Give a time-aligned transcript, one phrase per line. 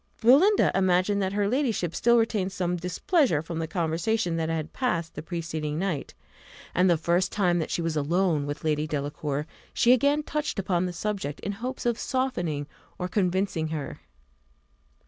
[0.19, 5.13] Belinda imagined that her ladyship still retained some displeasure from the conversation that had passed
[5.13, 6.15] the preceding night,
[6.73, 9.45] and the first time that she was alone with Lady Delacour,
[9.75, 12.65] she again touched upon the subject, in hopes of softening
[12.97, 13.99] or convincing her.